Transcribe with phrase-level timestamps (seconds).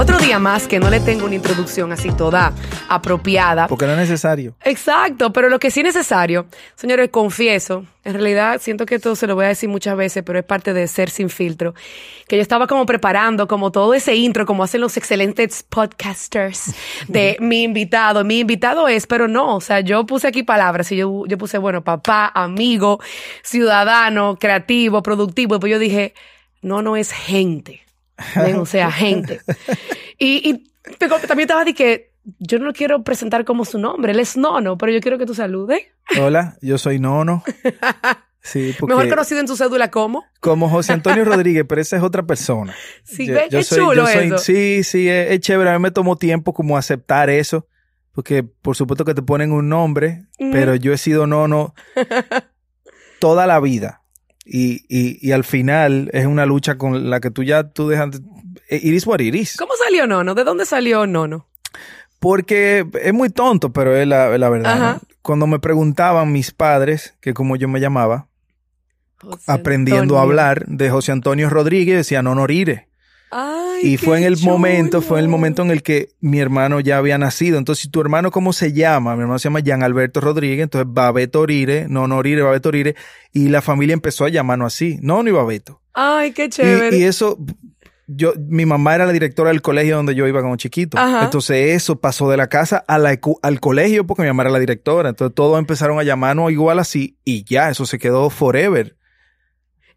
[0.00, 2.54] Otro día más que no le tengo una introducción así toda
[2.88, 3.68] apropiada.
[3.68, 4.54] Porque no es necesario.
[4.64, 9.26] Exacto, pero lo que sí es necesario, señores, confieso, en realidad siento que esto se
[9.26, 11.74] lo voy a decir muchas veces, pero es parte de ser sin filtro,
[12.26, 16.74] que yo estaba como preparando como todo ese intro, como hacen los excelentes podcasters
[17.06, 18.24] de mi invitado.
[18.24, 21.58] Mi invitado es, pero no, o sea, yo puse aquí palabras y yo, yo puse,
[21.58, 23.00] bueno, papá, amigo,
[23.42, 26.14] ciudadano, creativo, productivo, y pues yo dije,
[26.62, 27.82] no, no es gente.
[28.56, 29.40] o sea, gente.
[30.18, 34.20] Y, y también estaba de que yo no lo quiero presentar como su nombre, él
[34.20, 35.80] es Nono, pero yo quiero que tú saludes.
[36.20, 37.42] Hola, yo soy Nono.
[38.42, 40.24] Sí, porque Mejor conocido en tu cédula como.
[40.40, 42.74] Como José Antonio Rodríguez, pero esa es otra persona.
[43.04, 44.38] Sí, yo, qué chulo eso.
[44.38, 45.68] Sí, sí, es, es, chévere.
[45.68, 47.68] A mí me tomó tiempo como aceptar eso,
[48.12, 51.74] porque por supuesto que te ponen un nombre, pero yo he sido Nono
[53.18, 54.02] toda la vida.
[54.44, 58.20] Y, y, y, al final es una lucha con la que tú ya tú dejas.
[58.68, 59.56] Iris what iris.
[59.56, 60.34] ¿Cómo salió Nono?
[60.34, 61.46] ¿De dónde salió Nono?
[62.18, 64.94] Porque es muy tonto, pero es la, la verdad.
[64.94, 65.00] ¿no?
[65.22, 68.28] Cuando me preguntaban mis padres, que como yo me llamaba,
[69.20, 70.18] José aprendiendo Antonio.
[70.18, 72.88] a hablar de José Antonio Rodríguez, decía Nono Rire.
[73.30, 74.52] Ay, y fue en el chulo.
[74.52, 77.58] momento, fue en el momento en el que mi hermano ya había nacido.
[77.58, 79.14] Entonces, si tu hermano, ¿cómo se llama?
[79.16, 82.96] Mi hermano se llama Jean Alberto Rodríguez, entonces Babeto Rire, no, no Rire, Babeto Rire,
[83.32, 85.80] y la familia empezó a llamarnos así, no, ni Babeto.
[85.92, 86.96] Ay, qué chévere.
[86.96, 87.38] Y, y, eso,
[88.06, 90.98] yo, mi mamá era la directora del colegio donde yo iba como chiquito.
[90.98, 91.24] Ajá.
[91.24, 94.58] Entonces, eso pasó de la casa a la, al colegio porque mi mamá era la
[94.58, 95.08] directora.
[95.08, 98.96] Entonces, todos empezaron a llamarnos igual así, y ya, eso se quedó forever.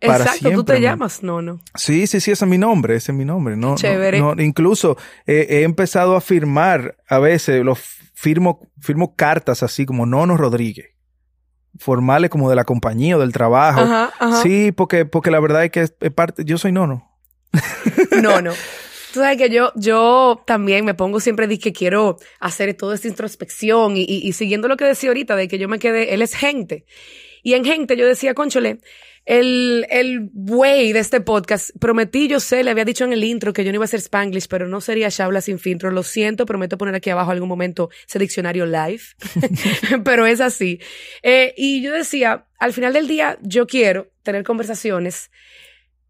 [0.04, 1.62] Exacto, siempre, tú te llamas Nono.
[1.76, 3.56] Sí, sí, sí, ese es mi nombre, ese es mi nombre.
[3.56, 4.20] No, Chévere.
[4.20, 7.80] No, no, incluso eh, he empezado a firmar a veces, los
[8.14, 10.88] firmo, firmo cartas así como Nono Rodríguez.
[11.80, 13.82] Formales como de la compañía o del trabajo.
[13.82, 14.42] Ajá, ajá.
[14.44, 17.10] Sí, porque, porque la verdad es que es, es parte, yo soy Nono.
[18.22, 18.52] Nono.
[19.14, 23.08] Tú sabes que yo, yo también me pongo siempre de que quiero hacer toda esta
[23.08, 26.24] introspección y, y, y siguiendo lo que decía ahorita de que yo me quedé, él
[26.24, 26.86] es gente.
[27.44, 28.80] Y en gente yo decía, conchole,
[29.26, 33.54] el, el güey de este podcast, prometí, yo sé, le había dicho en el intro
[33.54, 35.92] que yo no iba a hacer Spanglish, pero no sería Shabla sin filtro.
[35.92, 39.04] Lo siento, prometo poner aquí abajo algún momento ese diccionario live.
[40.04, 40.80] pero es así.
[41.22, 45.32] Eh, y yo decía, al final del día, yo quiero tener conversaciones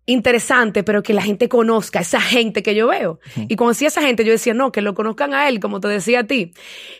[0.05, 3.19] interesante, pero que la gente conozca, esa gente que yo veo.
[3.35, 5.87] Y cuando decía esa gente, yo decía, no, que lo conozcan a él, como te
[5.87, 6.53] decía a ti.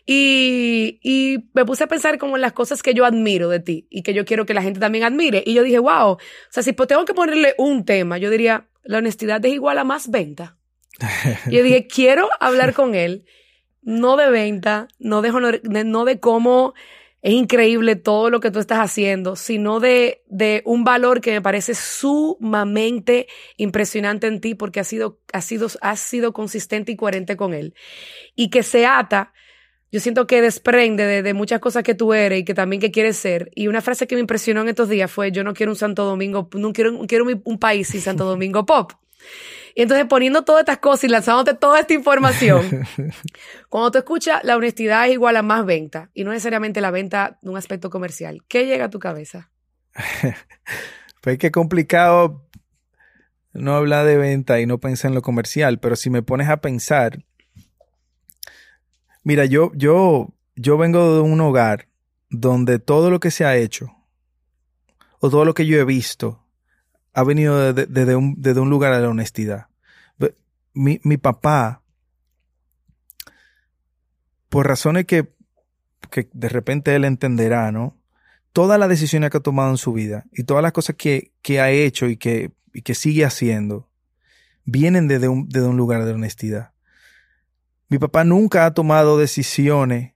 [0.05, 3.87] Y, y me puse a pensar como en las cosas que yo admiro de ti
[3.89, 5.43] y que yo quiero que la gente también admire.
[5.45, 6.19] Y yo dije, wow, o
[6.49, 10.09] sea, si tengo que ponerle un tema, yo diría, la honestidad es igual a más
[10.09, 10.57] venta.
[11.47, 13.25] y yo dije, quiero hablar con él,
[13.81, 16.73] no de venta, no de, honor, de no de cómo
[17.23, 21.41] es increíble todo lo que tú estás haciendo, sino de, de un valor que me
[21.41, 27.37] parece sumamente impresionante en ti porque has sido, has sido, has sido consistente y coherente
[27.37, 27.75] con él.
[28.35, 29.31] Y que se ata,
[29.89, 32.91] yo siento que desprende de, de, muchas cosas que tú eres y que también que
[32.91, 33.51] quieres ser.
[33.55, 36.03] Y una frase que me impresionó en estos días fue, yo no quiero un Santo
[36.03, 38.91] Domingo, no quiero, quiero un país sin Santo Domingo Pop.
[39.75, 42.85] Y entonces poniendo todas estas cosas y lanzándote toda esta información,
[43.69, 47.39] cuando tú escuchas la honestidad es igual a más venta y no necesariamente la venta
[47.41, 49.49] de un aspecto comercial, ¿qué llega a tu cabeza?
[51.21, 52.47] pues que complicado
[53.53, 56.57] no hablar de venta y no pensar en lo comercial, pero si me pones a
[56.57, 57.23] pensar,
[59.23, 61.87] mira, yo, yo, yo vengo de un hogar
[62.29, 63.95] donde todo lo que se ha hecho
[65.19, 66.42] o todo lo que yo he visto
[67.13, 69.67] ha venido desde de, un, un, lugar de la honestidad.
[70.73, 71.83] Mi, mi, papá,
[74.49, 75.31] por razones que,
[76.09, 77.95] que de repente él entenderá, ¿no?
[78.53, 81.61] Todas las decisiones que ha tomado en su vida y todas las cosas que, que
[81.61, 83.87] ha hecho y que, y que sigue haciendo
[84.65, 86.71] vienen desde un, desde un lugar de honestidad.
[87.89, 90.13] Mi papá nunca ha tomado decisiones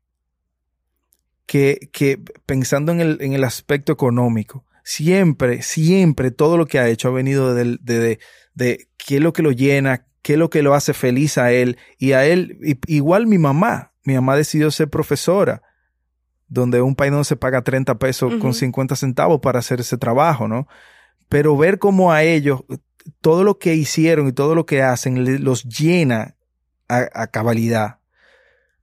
[1.46, 6.88] que, que pensando en el, en el aspecto económico, siempre, siempre todo lo que ha
[6.88, 8.20] hecho ha venido de, de, de,
[8.54, 11.52] de, qué es lo que lo llena, qué es lo que lo hace feliz a
[11.52, 12.58] él y a él,
[12.88, 15.62] igual mi mamá, mi mamá decidió ser profesora,
[16.48, 18.40] donde un país no se paga 30 pesos uh -huh.
[18.40, 20.70] con 50 centavos para hacer ese trabajo, ¿no?
[21.28, 22.64] Pero ver cómo a ellos,
[23.20, 26.38] todo lo que hicieron y todo lo que hacen los llena
[26.88, 28.00] a, a cabalidad.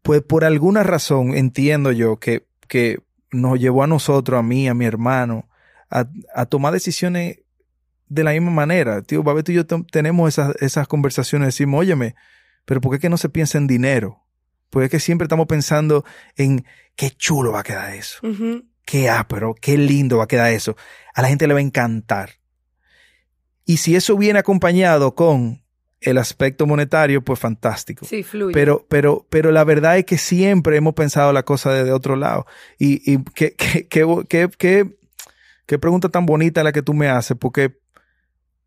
[0.03, 2.99] Pues por alguna razón entiendo yo que, que
[3.33, 5.49] nos llevó a nosotros, a mí, a mi hermano,
[5.94, 7.38] a, a, tomar decisiones
[8.08, 9.00] de la misma manera.
[9.02, 12.17] Tío, Babeto y yo tenemos esas, esas conversaciones, decimos, óyeme,
[12.64, 14.23] pero ¿por qué que no se piensa en dinero?
[14.70, 16.05] Porque es que siempre estamos pensando
[16.37, 18.19] en qué chulo va a quedar eso.
[18.23, 18.64] Uh -huh.
[18.85, 20.76] Qué ápero, qué lindo va a quedar eso.
[21.14, 22.31] A la gente le va a encantar.
[23.64, 25.62] Y si eso viene acompañado con
[26.00, 28.05] el aspecto monetario, pues fantástico.
[28.05, 28.52] Sí, fluye.
[28.52, 32.46] Pero, pero, pero la verdad es que siempre hemos pensado la cosa desde otro lado.
[32.79, 33.87] Y, y qué, qué,
[34.29, 34.96] qué, qué,
[35.67, 37.79] qué pregunta tan bonita la que tú me haces, porque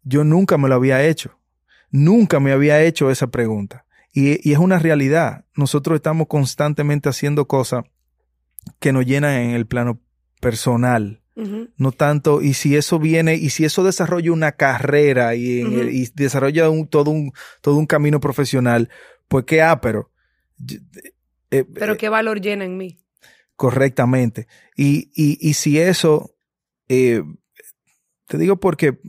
[0.04, 1.38] yo nunca me lo había hecho.
[1.90, 3.86] Nunca me había hecho esa pregunta.
[4.14, 5.46] Y, y es una realidad.
[5.56, 7.84] Nosotros estamos constantemente haciendo cosas
[8.80, 10.00] que nos llenan en el plano
[10.40, 11.22] personal.
[11.78, 16.88] No tanto, y si eso viene, y si eso desarrolla una carrera y, desarrolla un,
[16.88, 18.90] todo, un, todo un camino profesional,
[19.28, 20.10] pues qué ah, pero
[21.52, 22.98] eh, Pero eh, qué valor llena en mí.
[23.56, 24.48] correctamente.
[24.76, 26.34] Y, y, y si eso,
[26.90, 27.24] eh,
[28.28, 29.00] te digo porque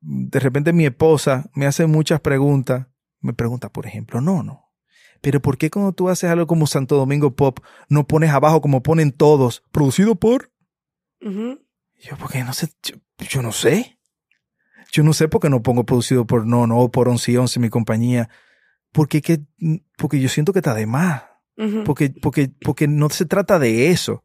[0.00, 2.88] de repente mi esposa me hace muchas preguntas,
[3.20, 4.72] me pregunta, por ejemplo, no, no.
[5.20, 8.82] Pero ¿por qué cuando tú haces algo como Santo Domingo Pop no pones abajo como
[8.82, 10.52] ponen todos, producido por?
[12.00, 13.98] Yo, porque no sé, yo, yo no sé.
[14.90, 17.60] Yo no sé por qué no pongo producido por no, no, por 11 y 11
[17.60, 18.28] mi compañía.
[18.90, 19.40] Porque, que,
[19.96, 21.22] porque yo siento que está de más.
[21.84, 24.24] Porque, porque, porque no se trata de eso.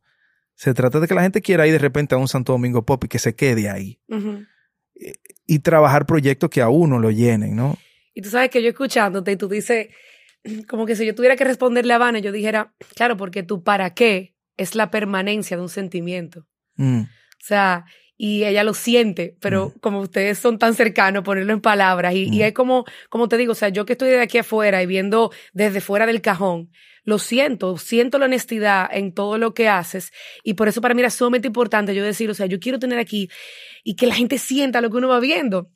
[0.57, 3.03] Se trata de que la gente quiera ir de repente a un Santo Domingo Pop
[3.03, 3.99] y que se quede ahí.
[4.09, 4.43] Ujú.
[5.45, 7.77] Y trabajar proyectos que a uno lo llenen, ¿no?
[8.15, 9.89] Y tú sabes que yo escuchándote y tú dices,
[10.67, 13.93] como que si yo tuviera que responderle a Vane, yo dijera, claro, porque tu para
[13.93, 16.47] qué es la permanencia de un sentimiento.
[16.75, 17.07] Mm, O
[17.39, 17.85] sea,
[18.17, 22.15] y ella lo siente, pero como ustedes son tan cercanos, ponerlo en palabras.
[22.15, 24.81] Y, y es como, como te digo, o sea, yo que estoy de aquí afuera
[24.81, 26.71] y viendo desde fuera del cajón,
[27.07, 30.11] lo siento, siento la honestidad en todo lo que haces.
[30.43, 32.99] Y por eso para mí era sumamente importante yo decir, o sea, yo quiero tener
[32.99, 33.29] aquí
[33.83, 35.71] y que la gente sienta lo que uno va viendo.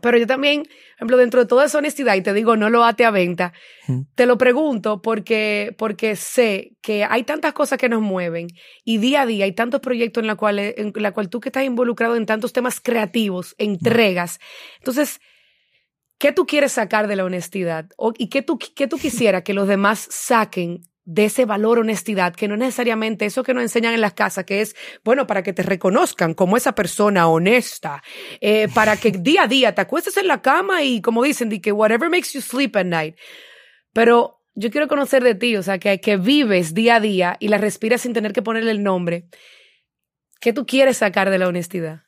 [0.00, 2.84] Pero yo también, por ejemplo, dentro de toda esa honestidad, y te digo, no lo
[2.84, 3.52] ate a venta,
[3.86, 8.48] mm, te lo pregunto porque, porque sé que hay tantas cosas que nos mueven
[8.84, 11.48] y día a día hay tantos proyectos en la cual, en la cual tú que
[11.50, 14.38] estás involucrado en tantos temas creativos, entregas.
[14.78, 15.20] Entonces,
[16.18, 17.86] ¿qué tú quieres sacar de la honestidad?
[17.96, 20.80] O- ¿Y qué tú, qué tú quisieras que los demás saquen
[21.10, 24.44] de ese valor honestidad, que no es necesariamente eso que nos enseñan en las casas,
[24.44, 28.02] que es, bueno, para que te reconozcan como esa persona honesta,
[28.42, 31.60] eh, para que día a día te acuestes en la cama y, como dicen, di
[31.60, 33.16] que whatever makes you sleep at night.
[33.94, 37.48] Pero yo quiero conocer de ti, o sea, que, que vives día a día y
[37.48, 39.28] la respiras sin tener que ponerle el nombre.
[40.42, 42.02] ¿Qué tú quieres sacar de la honestidad?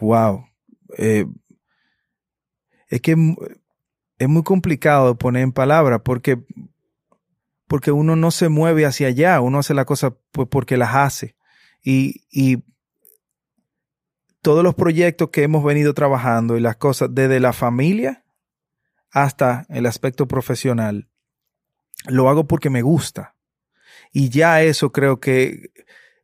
[0.00, 0.46] Wow.
[0.96, 1.26] Eh,
[2.88, 3.14] es que
[4.18, 6.42] es muy complicado poner en palabras porque,
[7.66, 11.36] porque uno no se mueve hacia allá, uno hace las cosas pues porque las hace.
[11.82, 12.64] Y, y
[14.42, 18.24] todos los proyectos que hemos venido trabajando y las cosas desde la familia
[19.10, 21.08] hasta el aspecto profesional,
[22.06, 23.36] lo hago porque me gusta.
[24.12, 25.70] Y ya eso creo que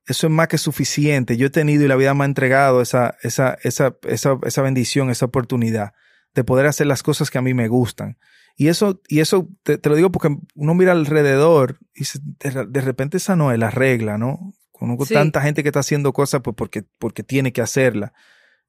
[0.06, 1.37] eso es más que suficiente.
[1.37, 5.11] Yo he tenido y la vida me ha entregado esa, esa, esa, esa, esa bendición,
[5.11, 5.94] esa oportunidad
[6.35, 8.19] de poder hacer las cosas que a mí me gustan.
[8.57, 12.67] Y eso, y eso te, te lo digo porque uno mira alrededor y se- de,
[12.67, 14.53] de repente esa no es la regla, ¿no?
[14.73, 15.15] Conozco Sí.
[15.15, 18.13] tanta gente que está haciendo cosas pues porque, porque tiene que hacerla.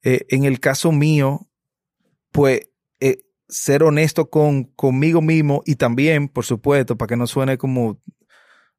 [0.02, 1.48] Eh, en el caso mío,
[2.32, 2.68] pues
[3.00, 3.18] eh,
[3.48, 8.00] ser honesto con, conmigo mismo y también, por supuesto, para que no suene como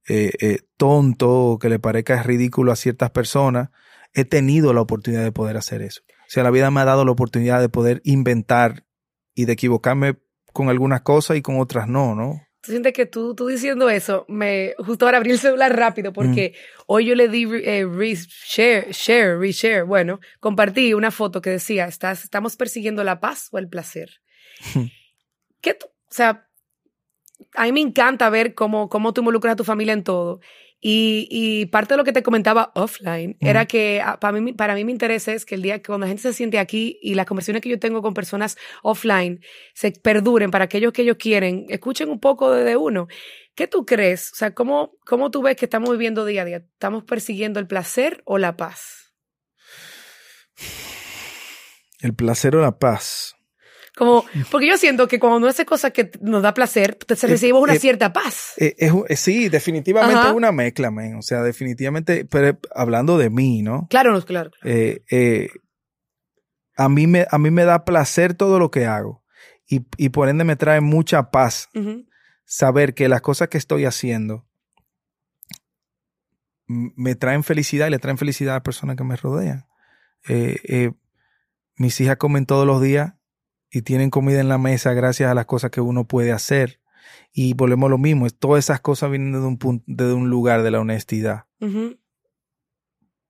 [0.10, 3.70] eh, eh, tonto o que le parezca ridículo a ciertas personas,
[4.13, 6.01] he tenido la oportunidad de poder hacer eso.
[6.27, 8.86] O sea, la vida me ha dado la oportunidad de poder inventar
[9.34, 10.17] y de equivocarme
[10.51, 12.41] con algunas cosas y con otras no, ¿no?
[12.62, 16.53] Tú sientes que tú, tú diciendo eso, me justo ahora abrí el celular rápido porque
[16.86, 19.84] hoy yo le di eh, re- share, share, reshare.
[19.84, 24.10] Bueno, compartí una foto que decía, ¿estás, ¿estamos persiguiendo la paz o el placer?
[25.62, 26.48] ¿Qué tú, o sea,
[27.53, 30.39] a mí me encanta ver cómo, cómo tú involucras a tu familia en todo.
[30.79, 34.75] Y, y parte de lo que te comentaba offline era que ah, para mí, para
[34.75, 37.15] mí mi interés es que el día que cuando la gente se siente aquí y
[37.15, 39.41] las conversaciones que yo tengo con personas offline
[39.74, 43.07] se perduren para aquellos que ellos quieren, escuchen un poco de, de uno.
[43.55, 44.31] ¿Qué tú crees?
[44.34, 46.57] O sea, ¿cómo, ¿cómo tú ves que estamos viviendo día a día?
[46.57, 49.15] ¿Estamos persiguiendo el placer o la paz?
[52.00, 53.37] El placer o la paz.
[53.98, 57.30] Como, porque yo siento que cuando uno hace cosas que nos da placer, se Eh,
[57.30, 58.54] recibe una eh, cierta paz.
[58.58, 60.30] Eh, es eh, sí, definitivamente Ajá.
[60.30, 61.16] es una mezcla, man.
[61.16, 63.88] O sea, definitivamente, pero hablando de mí, ¿no?
[63.89, 64.51] Claro, no, claro.
[66.75, 69.24] A, mí me, a mí me da placer todo lo que hago.
[69.68, 71.68] Y, y por ende me trae mucha paz
[72.46, 74.46] saber que las cosas que estoy haciendo
[76.68, 79.66] me traen felicidad y le traen felicidad a las personas que me rodean.
[81.77, 83.16] Mis hijas comen todos los días
[83.71, 86.79] y tienen comida en la mesa gracias a las cosas que uno puede hacer.
[87.31, 90.63] Y volvemos a lo mismo, todas esas cosas vienen de un, punto, de un lugar
[90.63, 91.45] de la honestidad,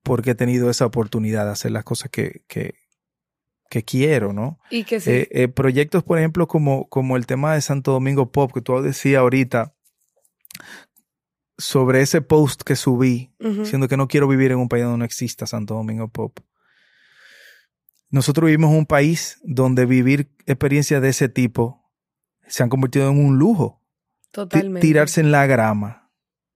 [0.03, 2.75] porque he tenido esa oportunidad de hacer las cosas que, que,
[3.69, 4.59] que quiero, ¿no?
[4.69, 5.11] Y que sí.
[5.11, 8.81] Eh, eh, proyectos, por ejemplo, como, como el tema de Santo Domingo Pop, que tú
[8.81, 9.73] decías ahorita,
[11.57, 13.63] sobre ese post que subí, Ujú.
[13.63, 16.39] diciendo que no quiero vivir en un país donde no exista Santo Domingo Pop.
[18.09, 21.83] Nosotros vivimos en un país donde vivir experiencias de ese tipo
[22.47, 23.83] se han convertido en un lujo.
[24.31, 24.81] Totalmente.
[24.81, 26.09] Tirarse en la grama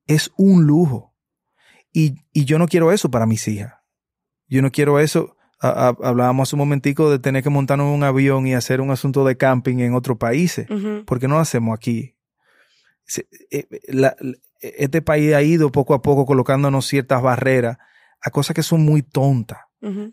[0.07, 1.13] es un lujo.
[1.93, 3.73] Y, y yo no quiero eso para mis hijas.
[4.47, 5.35] Yo no quiero eso.
[5.59, 8.79] A- a- hablábamos hace un momentico de tener que montarnos en un avión y hacer
[8.81, 10.69] un asunto de camping en otros países.
[10.69, 11.03] Ujú.
[11.05, 12.15] ¿Por qué no lo hacemos aquí?
[13.03, 17.77] Se- eh, la- la- este país ha ido poco a poco colocándonos ciertas barreras
[18.21, 19.57] a cosas que son muy tontas,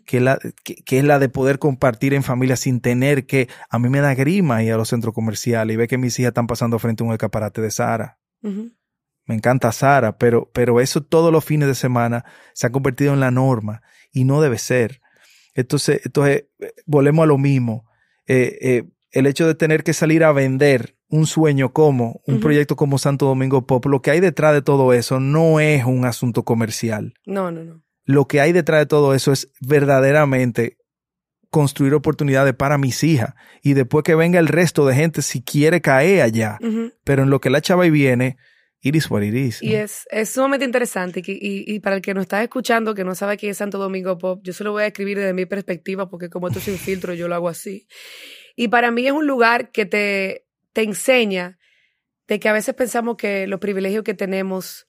[0.05, 3.47] Que, es la, que, que es la de poder compartir en familia sin tener que...
[3.69, 6.29] A mí me da grima ir a los centros comerciales y ver que mis hijas
[6.29, 8.19] están pasando frente a un escaparate de Sara.
[8.41, 13.19] Me encanta Sara, pero, pero eso todos los fines de semana se ha convertido en
[13.19, 15.01] la norma y no debe ser.
[15.53, 17.85] Entonces, entonces eh, volvemos a lo mismo.
[18.25, 22.75] Eh, eh, el hecho de tener que salir a vender un sueño como un proyecto
[22.75, 26.43] como Santo Domingo Pop, lo que hay detrás de todo eso no es un asunto
[26.43, 27.13] comercial.
[27.25, 27.83] No, no, no.
[28.11, 30.77] Lo que hay detrás de todo eso es verdaderamente
[31.51, 35.79] construir oportunidades para mis hijas y después que venga el resto de gente si quiere
[35.81, 36.57] caer allá.
[37.03, 38.37] Pero en lo que la chava y viene,
[38.81, 39.61] it is what it is.
[39.61, 41.21] Y es, es sumamente interesante.
[41.23, 43.77] Y, y- y para el que nos está escuchando, que no sabe quién es Santo
[43.77, 46.77] Domingo Pop, yo se lo voy a escribir desde mi perspectiva, porque como esto sin
[46.79, 47.87] filtro, yo lo hago así.
[48.55, 51.59] Y para mí es un lugar que te, te enseña
[52.27, 54.87] de que a veces pensamos que los privilegios que tenemos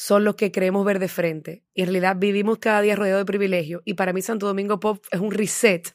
[0.00, 1.64] son los que creemos ver de frente.
[1.74, 3.82] Y en realidad vivimos cada día rodeados de privilegios.
[3.84, 5.92] Y para mí Santo Domingo Pop es un reset.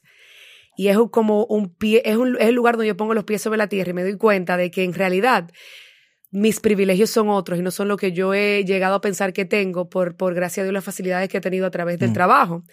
[0.76, 3.42] Y es como un pie, es, un, es el lugar donde yo pongo los pies
[3.42, 5.50] sobre la tierra y me doy cuenta de que en realidad
[6.32, 9.46] mis privilegios son otros y no son lo que yo he llegado a pensar que
[9.46, 12.14] tengo por, por gracia de las facilidades que he tenido a través del Mm.
[12.14, 12.64] trabajo.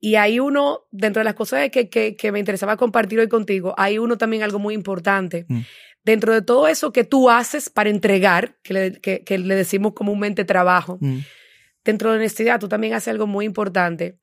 [0.00, 3.72] Y hay uno, dentro de las cosas que, que, que me interesaba compartir hoy contigo,
[3.78, 5.46] hay uno también algo muy importante.
[5.48, 5.60] Mm.
[6.06, 9.92] Dentro de todo eso que tú haces para entregar, que le, que, que le decimos
[9.92, 11.18] comúnmente trabajo, Mm.
[11.84, 14.18] dentro de honestidad, tú también haces algo muy importante.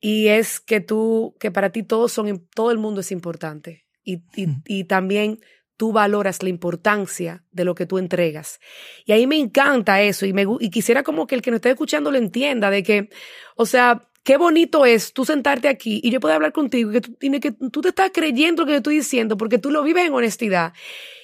[0.00, 3.84] Y es que tú, que para ti todos son, todo el mundo es importante.
[4.02, 4.62] Y, y, Mm.
[4.66, 5.40] y también
[5.76, 8.58] tú valoras la importancia de lo que tú entregas.
[9.04, 10.24] Y ahí me encanta eso.
[10.24, 13.10] Y, me, y quisiera como que el que nos esté escuchando lo entienda, de que,
[13.56, 17.00] o sea, qué bonito es tú sentarte aquí y yo puedo hablar contigo y que
[17.02, 19.82] tú, y que tú te estás creyendo lo que yo estoy diciendo porque tú lo
[19.82, 20.72] vives en honestidad.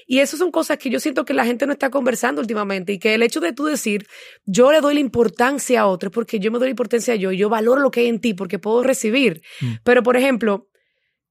[0.06, 2.98] Y eso son cosas que yo siento que la gente no está conversando últimamente y
[2.98, 4.06] que el hecho de tú decir,
[4.44, 7.32] yo le doy la importancia a otros porque yo me doy la importancia a yo
[7.32, 9.42] y yo valoro lo que hay en ti porque puedo recibir.
[9.60, 9.74] Mm.
[9.84, 10.68] Pero, por ejemplo,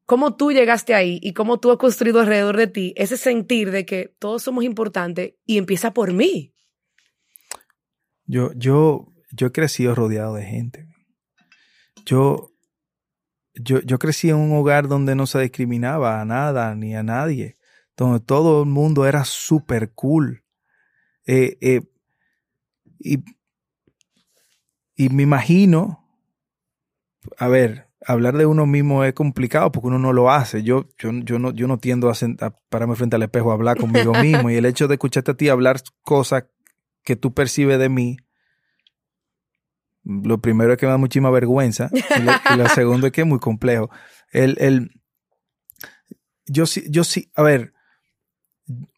[0.05, 3.85] cómo tú llegaste ahí y cómo tú has construido alrededor de ti ese sentir de
[3.85, 6.53] que todos somos importantes y empieza por mí.
[8.25, 10.87] Yo, yo, yo he crecido rodeado de gente.
[12.05, 12.51] Yo,
[13.53, 17.55] yo, yo crecí en un hogar donde no se discriminaba a nada ni a nadie,
[18.05, 20.43] donde todo el mundo era súper cool.
[21.25, 21.81] Eh, eh,
[23.00, 23.24] y,
[24.96, 26.03] y me imagino,
[27.38, 30.63] a ver, hablar de uno mismo es complicado porque uno no lo hace.
[30.63, 32.15] Yo, yo, yo, no, yo no tiendo a,
[32.70, 34.50] pararme frente al espejo a hablar conmigo mismo.
[34.50, 36.46] Y el hecho de escucharte a ti hablar cosas
[37.03, 38.17] que tú percibes de mí,
[40.03, 43.22] lo primero es que me da muchísima vergüenza y lo, y lo segundo es que
[43.22, 43.91] es muy complejo.
[44.31, 45.01] El, el,
[46.48, 47.74] yo sí, yo sí, a ver,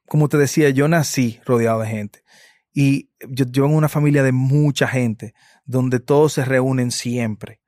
[0.07, 2.23] como te decía, yo nací rodeado de gente
[2.73, 5.33] y yo, yo en una familia de mucha gente
[5.65, 7.61] donde todos se reúnen siempre,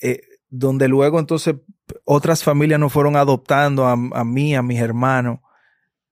[0.00, 1.56] eh, donde luego entonces
[2.04, 5.40] otras familias nos fueron adoptando a, a mí, a mis hermanos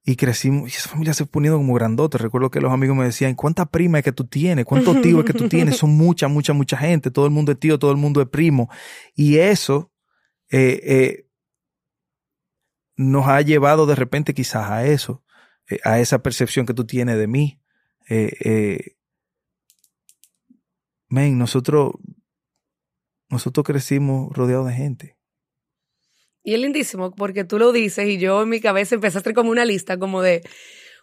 [0.05, 2.19] y crecimos, y esa familia se poniendo como grandote.
[2.19, 4.65] Recuerdo que los amigos me decían, ¿cuánta prima es que tú tienes?
[4.65, 5.77] ¿Cuántos tíos es que tú tienes?
[5.77, 7.11] Son mucha, mucha, mucha gente.
[7.11, 8.71] Todo el mundo es tío, todo el mundo es primo.
[9.15, 9.93] Y eso
[10.51, 11.27] eh, eh,
[12.97, 15.23] nos ha llevado de repente quizás a eso,
[15.71, 17.61] eh, a esa percepción que tú tienes de mí.
[18.09, 18.97] Eh, eh,
[21.09, 21.93] men, nosotros,
[23.29, 25.17] nosotros crecimos rodeados de gente.
[26.43, 29.35] Y es lindísimo porque tú lo dices y yo en mi cabeza empecé a hacer
[29.35, 30.41] como una lista como de,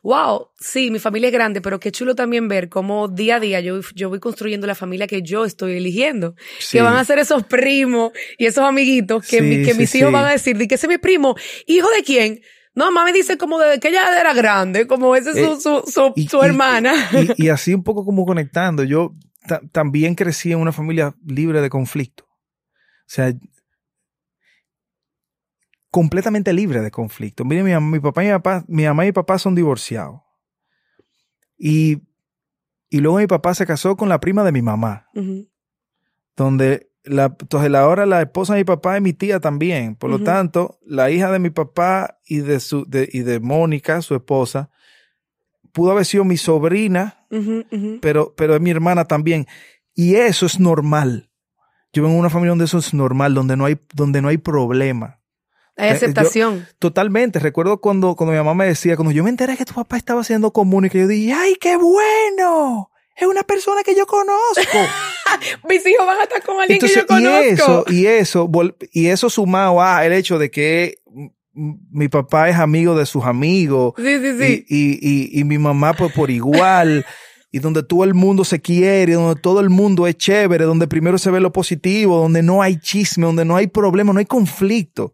[0.01, 3.59] wow, sí, mi familia es grande, pero qué chulo también ver cómo día a día
[3.59, 6.33] yo, yo voy construyendo la familia que yo estoy eligiendo.
[6.59, 6.77] Sí.
[6.77, 9.95] Que van a ser esos primos y esos amiguitos que, Sí, mi- que sí, mis
[9.95, 11.35] hijos van a decir, de ese es mi primo,
[11.67, 12.41] hijo de quién.
[12.77, 15.41] No, mamá me dice como desde que ella era grande, como ese es su,
[15.77, 16.93] Eh, su, su, y- su y- hermana.
[17.37, 18.83] Y, y así un poco como conectando.
[18.83, 19.13] Yo
[19.47, 22.25] ta- también crecí en una familia libre de conflicto.
[22.25, 23.33] O sea,
[25.89, 27.43] completamente libre de conflicto.
[27.45, 30.21] Mire, mi, papá y mi papá, mi mamá y mi papá son divorciados.
[31.57, 32.03] Y,
[32.89, 35.09] y luego mi papá se casó con la prima de mi mamá,
[36.35, 39.95] donde la, entonces ahora la esposa de mi papá es mi tía también.
[39.95, 44.01] Por lo tanto, la hija de mi papá y de su, de, y de Mónica,
[44.01, 44.69] su esposa,
[45.71, 47.25] pudo haber sido mi sobrina,
[48.01, 49.47] pero, pero es mi hermana también.
[49.93, 51.29] Y eso es normal.
[51.93, 54.37] Yo vengo de una familia donde eso es normal, donde no hay, donde no hay
[54.37, 55.19] problema.
[55.75, 56.59] Hay Eh, aceptación.
[56.59, 57.39] yo- totalmente.
[57.39, 60.21] Recuerdo cuando, cuando mi mamá me decía, cuando yo me enteré que tu papá estaba
[60.21, 62.89] haciendo común y que yo dije, ¡ay, qué bueno!
[63.15, 64.33] Es una persona que yo conozco.
[65.69, 67.41] Mis hijos van a estar con alguien Entonces, que yo y conozco.
[67.41, 68.49] eso, y eso,
[68.91, 70.99] y eso sumado a el hecho de que
[71.53, 73.93] mi papá es amigo de sus amigos.
[73.97, 74.65] sí, sí, sí.
[74.67, 77.05] Y, y, y, y mi mamá pues por igual.
[77.51, 81.17] y donde todo el mundo se quiere, donde todo el mundo es chévere, donde primero
[81.17, 85.13] se ve lo positivo, donde no hay chisme, donde no hay problema, no hay conflicto.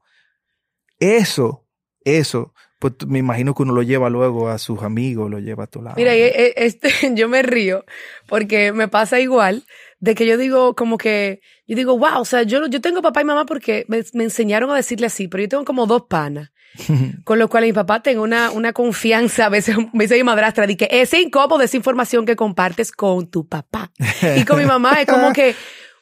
[0.99, 1.65] Eso,
[2.03, 5.67] eso, pues me imagino que uno lo lleva luego a sus amigos, lo lleva a
[5.67, 5.95] tu lado.
[5.97, 7.85] Mira, y, e- este, yo me río
[8.27, 9.63] porque me pasa igual
[10.03, 13.21] de que yo digo como que, yo digo, wow, o sea, yo, yo tengo papá
[13.21, 16.51] y mamá porque me, me enseñaron a decirle así, pero yo tengo como dos panas.
[17.23, 20.67] Con lo cual mi papá tengo una, una confianza, a veces me dice mi madrastra,
[20.67, 23.93] de que es incómodo esa información que compartes con tu papá.
[24.35, 25.55] Y con mi mamá es como que,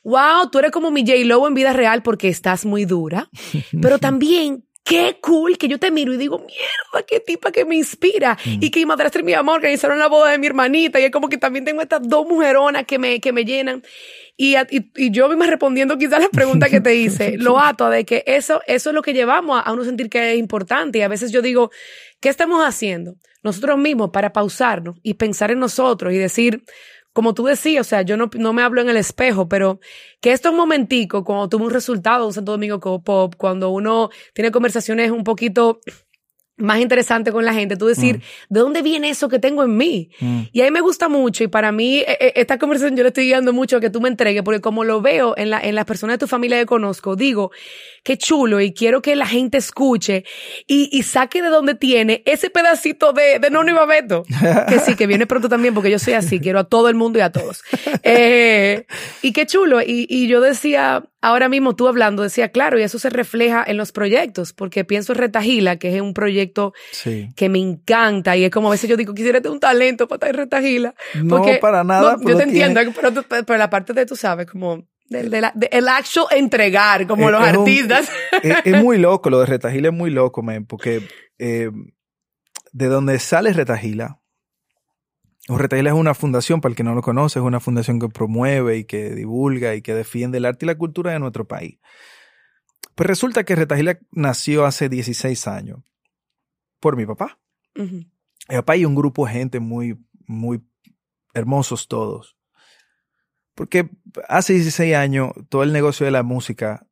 [0.04, 1.24] wow, tú eres como mi J.
[1.26, 3.30] Lo en vida real porque estás muy dura.
[3.84, 7.76] Pero también, qué cool que yo te miro y digo, mierda, qué tipa que me
[7.76, 8.38] inspira.
[8.46, 11.00] Y que mi madrastra y mi mamá organizaron la boda de mi hermanita.
[11.00, 13.84] Y es como que también tengo estas dos mujeronas que me, que me llenan.
[14.38, 18.06] Y, y, y yo misma respondiendo quizás la pregunta que te hice, lo ato de
[18.06, 21.00] que eso, eso es lo que llevamos a, a uno sentir que es importante.
[21.00, 21.72] Y a veces yo digo,
[22.20, 23.16] ¿qué estamos haciendo?
[23.44, 26.64] Nosotros mismos para pausarnos y pensar en nosotros y decir,
[27.14, 29.80] como tú decías, o sea, yo no, no me hablo en el espejo, pero
[30.22, 35.12] que estos momenticos, cuando tuve un resultado un Santo Domingo Co-Pop, cuando uno tiene conversaciones
[35.12, 35.82] un poquito
[36.62, 40.10] más interesantes con la gente, tú decir, ¿de dónde viene eso que tengo en mí?
[40.20, 40.42] Mm.
[40.52, 43.10] Y a mí me gusta mucho y para mí eh, eh, esta conversación yo le
[43.10, 45.76] estoy guiando mucho a que tú me entregues porque como lo veo en, la, en
[45.76, 47.52] las personas de tu familia que conozco, digo,
[48.04, 50.26] qué chulo y quiero que la gente escuche
[50.68, 54.24] y, y saque de donde tiene ese pedacito de, de Nono y Babeto.
[54.68, 57.20] Que sí, que viene pronto también porque yo soy así, quiero a todo el mundo
[57.20, 57.62] y a todos.
[58.04, 58.86] Eh,
[59.22, 59.82] y qué chulo.
[59.82, 63.78] Y, y yo decía, ahora mismo tú hablando, decía, claro, y eso se refleja en
[63.78, 66.51] los proyectos porque pienso en Retagila, que es un proyecto
[66.92, 67.30] Sí.
[67.36, 70.16] que me encanta y es como a veces yo digo, quisiera tener un talento para
[70.18, 70.96] estar en Retagila.
[71.24, 73.14] No, para nada, no, yo te tiene- entiendo,
[73.46, 77.30] pero, la parte de tú sabes, como del de la- de- el actual entregar, como
[77.32, 78.10] los es un- artistas.
[78.44, 81.02] es, es muy loco, lo de Retagila es muy loco, man, porque
[81.40, 81.70] eh,
[82.72, 84.20] de donde sale Retagila,
[85.50, 88.08] o Retagila es una fundación, para el que no lo conoce, es una fundación que
[88.08, 91.80] promueve y que divulga y que defiende el arte y la cultura de nuestro país.
[92.96, 95.80] Pues resulta que Retagila nació hace 16 años
[96.82, 97.40] por mi papá.
[97.76, 98.06] Mi
[98.48, 100.62] papá y un grupo de gente muy, muy
[101.34, 102.36] hermosos todos.
[103.56, 103.90] Porque
[104.28, 106.86] hace 16 años todo el negocio de la música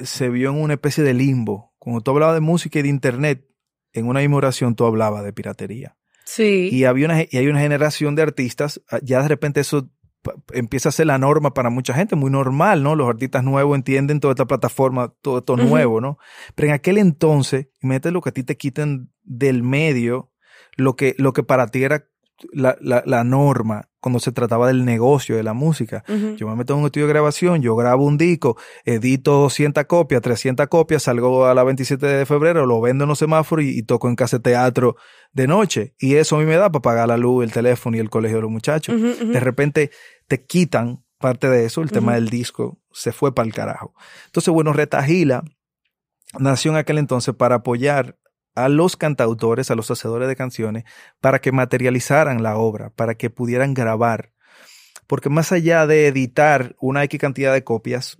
[0.00, 1.74] se vio en una especie de limbo.
[1.78, 3.48] Cuando tú hablabas de música y de internet,
[3.92, 5.96] en una misma oración tú hablabas de piratería.
[6.24, 6.68] Sí.
[6.70, 9.90] Y, había una, y hay una generación de artistas, ah, ya de repente eso
[10.52, 12.94] empieza a ser la norma para mucha gente, muy normal, ¿no?
[12.94, 16.18] Los artistas nuevos entienden toda esta plataforma, todo esto nuevo, ¿no?
[16.54, 20.32] Pero en aquel entonces, imagínate lo que a ti te quiten del medio,
[20.76, 22.08] lo que, lo que para ti era
[22.52, 26.04] la, la, la norma cuando se trataba del negocio de la música.
[26.36, 30.22] Yo me meto en un estudio de grabación, yo grabo un disco, edito 200 copias,
[30.22, 33.82] 300 copias, salgo a la 27 de febrero, lo vendo en los semáforos y, y
[33.82, 34.96] toco en casa de teatro
[35.32, 35.94] de noche.
[35.98, 38.38] Y eso a mí me da para pagar la luz, el teléfono y el colegio
[38.38, 39.00] de los muchachos.
[39.00, 39.90] De repente
[40.26, 43.94] te quitan parte de eso, el tema del disco se fue para el carajo.
[44.26, 45.42] Entonces, bueno, Retagila
[46.38, 48.16] nació en aquel entonces para apoyar
[48.64, 50.84] a los cantautores, a los hacedores de canciones,
[51.20, 54.32] para que materializaran la obra, para que pudieran grabar.
[55.06, 58.18] Porque más allá de editar una X cantidad de copias,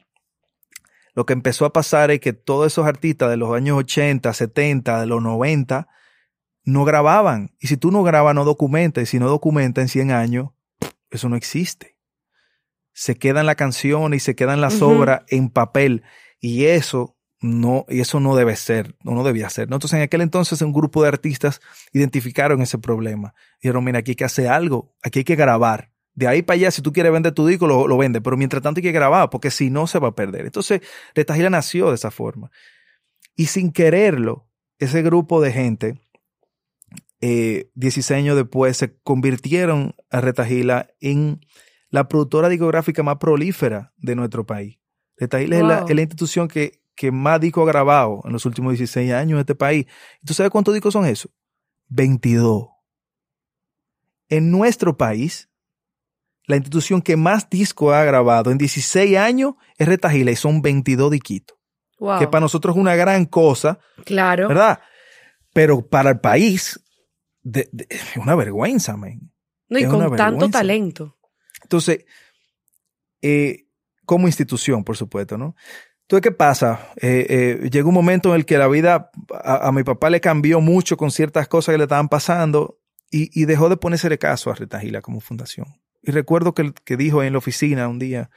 [1.15, 5.01] lo que empezó a pasar es que todos esos artistas de los años 80, 70,
[5.01, 5.89] de los 90,
[6.65, 7.55] no grababan.
[7.59, 9.03] Y si tú no grabas, no documentas.
[9.03, 10.51] Y si no documenta en 100 años,
[11.11, 11.97] eso no existe.
[12.93, 16.05] Se quedan la canción y se quedan las obras en papel.
[16.41, 19.69] Y eso no, y eso no debe ser, no, no debía ser.
[19.69, 19.77] ¿no?
[19.77, 21.61] Entonces, en aquel entonces, un grupo de artistas
[21.93, 23.35] identificaron ese problema.
[23.63, 25.93] Dijeron, mira, aquí hay que hacer algo, aquí hay que grabar.
[26.15, 28.21] De ahí para allá, si tú quieres vender tu disco, lo, lo vende.
[28.21, 30.47] Pero mientras tanto hay que grabar, porque si no, se va a perder.
[30.47, 30.81] Entonces,
[31.15, 32.51] Retagila nació de esa forma.
[33.37, 34.49] Y sin quererlo,
[34.81, 36.01] ese grupo de gente,
[37.21, 41.41] eh, 16 años después, se convirtieron a Retagila en
[41.91, 44.79] la productora discográfica más prolífera de nuestro país.
[45.17, 45.89] Retagila es, la, Wow.
[45.89, 49.41] es la institución que, que más discos ha grabado en los últimos 16 años en
[49.41, 49.87] este país.
[50.21, 51.31] ¿Y tú sabes cuántos discos son esos?
[51.87, 52.67] 22.
[54.29, 55.49] En nuestro país,
[56.47, 61.11] la institución que más disco ha grabado en 16 años es Retagila y son 22
[61.13, 61.57] diquitos.
[62.01, 62.19] Wow.
[62.19, 64.49] Que para nosotros es una gran cosa, Claro.
[64.49, 64.81] ¿verdad?
[65.53, 66.81] Pero para el país
[67.43, 69.33] de- de- es una vergüenza, man.
[69.69, 70.59] No, y es con tanto vergüenza.
[70.59, 71.17] talento.
[71.63, 72.05] Entonces,
[73.23, 73.67] eh,
[74.05, 75.55] como institución, por supuesto, ¿no?
[76.09, 76.89] Entonces, ¿qué pasa?
[76.97, 79.11] Eh, eh, llegó un momento en el que la vida
[79.45, 82.79] a, mi papá le cambió mucho con ciertas cosas que le estaban pasando
[83.11, 85.67] y, dejó de ponerse de caso a Retagila como fundación.
[86.03, 88.31] Y recuerdo que, que dijo en la oficina un día,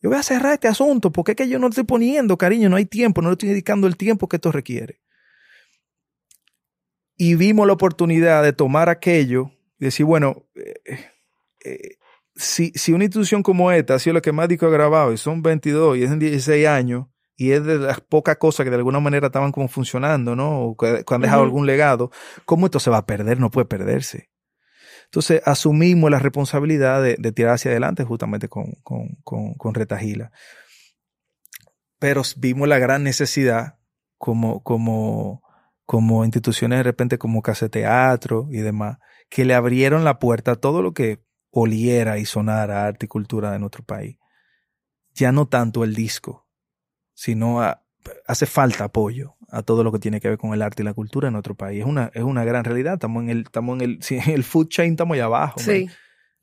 [0.00, 2.76] yo voy a cerrar este asunto porque es que yo no estoy poniendo, cariño, no
[2.76, 5.00] hay tiempo, no le estoy dedicando el tiempo que esto requiere.
[7.16, 11.10] Y vimos la oportunidad de tomar aquello y decir, bueno, eh,
[11.64, 11.97] eh,
[12.38, 15.18] si, si una institución como esta ha sido la que más discos ha grabado y
[15.18, 18.76] son 22 y es en 16 años y es de las pocas cosas que de
[18.76, 20.60] alguna manera estaban como funcionando, ¿no?
[20.62, 22.10] O que, que han dejado algún legado,
[22.44, 23.38] ¿cómo esto se va a perder?
[23.38, 24.30] No puede perderse.
[25.04, 30.30] Entonces asumimos la responsabilidad de, de tirar hacia adelante justamente con, con, con, con Retagila.
[31.98, 33.78] Pero vimos la gran necesidad
[34.16, 35.42] como, como,
[35.84, 38.98] como instituciones de repente como Casa Teatro y demás,
[39.28, 41.20] que le abrieron la puerta a todo lo que
[41.58, 44.16] oliera y sonara arte y cultura de nuestro país.
[45.14, 46.46] Ya no tanto el disco,
[47.14, 47.82] sino a-
[48.26, 50.94] hace falta apoyo a todo lo que tiene que ver con el arte y la
[50.94, 51.80] cultura en nuestro país.
[51.80, 52.94] Es una, es una gran realidad.
[52.94, 53.98] Estamos en el, estamos en el,
[54.34, 55.58] el food chain estamos allá abajo.
[55.60, 55.88] Sí.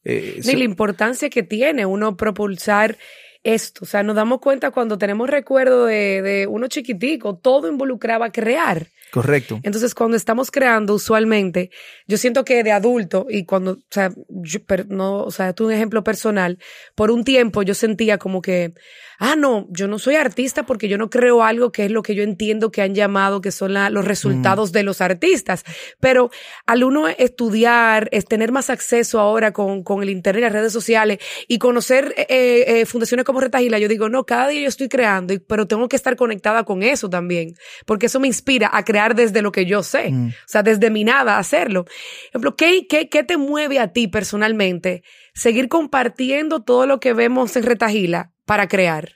[0.04, 2.98] Eh, se- la importancia que tiene uno propulsar
[3.44, 3.84] esto.
[3.84, 8.88] O sea, nos damos cuenta cuando tenemos recuerdo de, de uno chiquitico, todo involucraba crear.
[9.16, 9.60] Correcto.
[9.64, 11.70] Entonces, cuando estamos creando, usualmente,
[12.08, 15.72] yo siento que de adulto, y cuando, o sea, yo, no, o sea, tú un
[15.72, 16.60] ejemplo personal,
[16.96, 18.74] por un tiempo yo sentía como que,
[19.20, 22.16] ah, no, yo no soy artista porque yo no creo algo que es lo que
[22.16, 25.64] yo entiendo que han llamado que son la- los resultados de los artistas.
[26.02, 26.30] Pero
[26.66, 31.20] al uno estudiar, es tener más acceso ahora con, con el internet, las redes sociales
[31.48, 35.34] y conocer eh, eh, fundaciones como Retagila, yo digo, no, cada día yo estoy creando,
[35.34, 37.54] y- pero tengo que estar conectada con eso también,
[37.86, 40.30] porque eso me inspira a crear desde lo que yo sé, Mm.
[40.30, 41.84] o sea, desde mi nada, hacerlo.
[41.84, 41.94] Por
[42.30, 45.04] ejemplo, ¿qué, qué, ¿qué te mueve a ti personalmente
[45.36, 49.12] seguir compartiendo todo lo que vemos en Retagila para crear?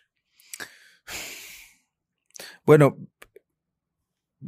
[2.65, 2.97] Bueno,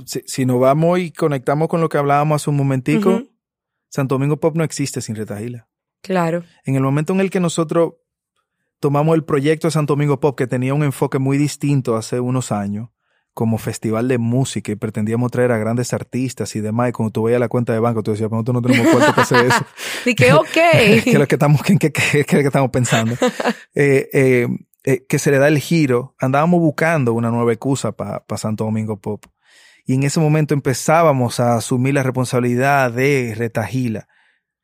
[0.06, 3.24] si, si nos vamos y conectamos con lo que hablábamos hace un momentico.
[3.90, 5.68] Santo Domingo Pop no existe sin Retagila.
[6.02, 6.44] Claro.
[6.64, 7.94] En el momento en el que nosotros
[8.80, 12.52] tomamos el proyecto de Santo Domingo Pop, que tenía un enfoque muy distinto hace unos
[12.52, 12.90] años,
[13.34, 17.24] como festival de música, y pretendíamos traer a grandes artistas y demás, y cuando tú
[17.24, 19.66] veías la cuenta de banco, tú decías, pero nosotros no tenemos cuarto para hacer eso.
[20.06, 20.48] Y que, ok.
[20.52, 23.16] ¿Qué es lo que estamos, qué, qué- qué- qué es lo que estamos pensando?
[23.74, 24.48] Eh, eh,
[24.84, 26.16] eh, que se le da el giro.
[26.20, 29.24] Andábamos buscando una nueva excusa para Santo Domingo Pop.
[29.86, 34.08] Y en ese momento empezábamos a asumir la responsabilidad de Retagila.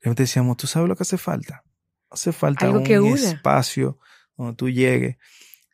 [0.04, 1.64] Y decíamos, ¿tú sabes lo que hace falta?
[2.10, 4.00] Hace falta Algo un que espacio
[4.36, 5.18] donde tú llegues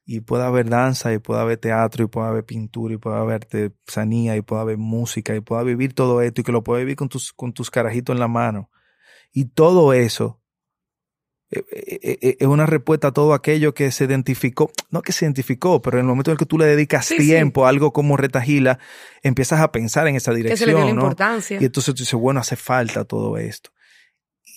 [0.05, 3.35] y pueda haber danza y pueda haber teatro y pueda haber pintura y pueda haber
[3.35, 6.97] artesanía y pueda haber música y pueda vivir todo esto y que lo puedas vivir
[6.97, 8.69] con tus, con tus carajitos en la mano.
[9.31, 10.41] Y todo eso
[11.49, 15.25] eh, eh, eh, es una respuesta a todo aquello que se identificó, no que se
[15.25, 17.23] identificó, pero en el momento en el que tú le dedicas Sí, sí.
[17.27, 18.79] tiempo a algo como Retagila,
[19.21, 21.01] empiezas a pensar en esa Que se le dirección, dio la ¿no?
[21.01, 21.59] importancia.
[21.61, 23.69] Y entonces tú dices, bueno, hace falta todo esto.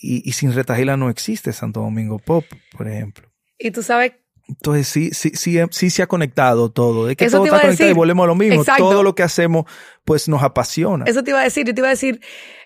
[0.01, 3.31] Y, y sin Retagila no existe Santo Domingo Pop, por ejemplo.
[3.59, 4.13] Y tú sabes
[4.47, 7.05] Entonces sí, sí, sí, sí se ha conectado todo.
[7.05, 8.61] De que Eso todo está conectado y volvemos a lo mismo.
[8.61, 8.89] Exacto.
[8.89, 9.65] Todo lo que hacemos,
[10.05, 11.05] pues nos apasiona.
[11.05, 12.21] Eso te iba a decir, yo te iba a decir,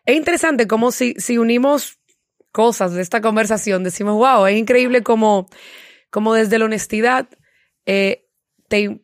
[0.06, 2.00] es interesante como si, si unimos
[2.52, 5.48] cosas de esta conversación, decimos, wow, es increíble como,
[6.10, 7.28] como desde la honestidad,
[7.86, 8.28] eh,
[8.68, 9.02] te,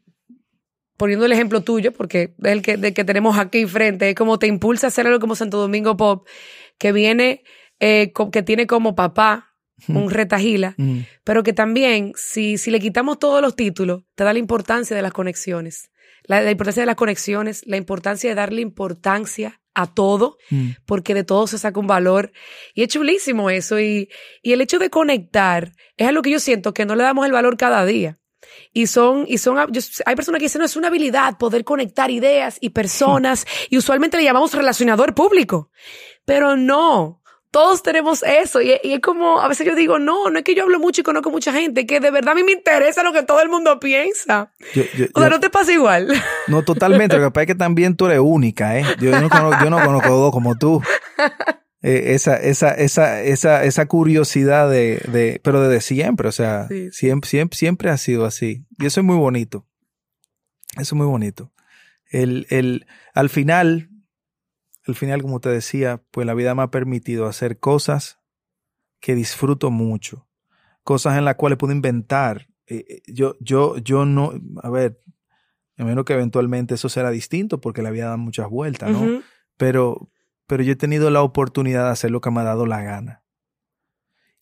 [0.97, 4.37] poniendo el ejemplo tuyo, porque es el que, de que tenemos aquí frente, es como
[4.37, 6.27] te impulsa a hacer algo como Santo Domingo Pop,
[6.77, 7.43] que viene,
[7.79, 9.55] eh, que tiene como papá
[9.87, 10.99] un retagila, Mm.
[11.23, 15.01] pero que también, si, si le quitamos todos los títulos, te da la importancia de
[15.01, 15.91] las conexiones.
[16.23, 20.69] La, la importancia de las conexiones, la importancia de darle importancia a todo, Mm.
[20.85, 22.31] porque de todo se saca un valor.
[22.73, 23.79] Y es chulísimo eso.
[23.79, 24.09] Y,
[24.41, 27.31] y el hecho de conectar es algo que yo siento que no le damos el
[27.31, 28.17] valor cada día.
[28.73, 32.09] Y son, y son, yo- hay personas que dicen, no, es una habilidad poder conectar
[32.09, 35.69] ideas y personas, y usualmente le llamamos relacionador público.
[36.25, 37.21] Pero no,
[37.57, 38.61] todos tenemos eso.
[38.61, 41.01] Y, y es como, a veces yo digo, no, no es que yo hablo mucho
[41.01, 43.49] y conozco mucha gente, que de verdad a mí me interesa lo que todo el
[43.49, 44.51] mundo piensa.
[44.75, 46.07] Yo- yo- O sea, yo- no te pasa igual.
[46.47, 47.17] No, totalmente.
[47.17, 48.83] Lo que pasa es que también tú eres única, ¿eh?
[48.99, 50.81] Yo, no, conozco, yo no conozco dos como tú.
[51.83, 56.89] Eh, esa, esa, esa, esa, esa curiosidad de, de, pero desde siempre, o sea, Sí.
[56.91, 58.65] siempre, siempre, siempre ha sido así.
[58.79, 59.67] Y eso es muy bonito.
[60.73, 61.51] Eso es muy bonito.
[62.09, 63.89] El, el, al final,
[64.87, 68.19] al final, como te decía, pues la vida me ha permitido hacer cosas
[68.99, 70.27] que disfruto mucho.
[70.83, 72.47] cosas en las cuales puedo inventar.
[72.65, 75.01] Eh, eh, yo, yo, yo no, a ver,
[75.77, 79.21] a menos que eventualmente eso será distinto porque la vida da muchas vueltas, ¿no?
[79.57, 80.09] Pero,
[80.47, 83.23] pero yo he tenido la oportunidad de hacer lo que me ha dado la gana.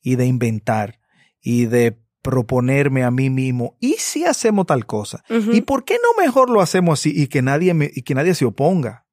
[0.02, 1.00] Y de inventar.
[1.42, 3.76] Y de proponerme a mí mismo.
[3.80, 5.24] ¿Y si hacemos tal cosa?
[5.52, 8.34] ¿Y por qué no mejor lo hacemos así y que nadie, me, y que nadie
[8.36, 9.05] se oponga?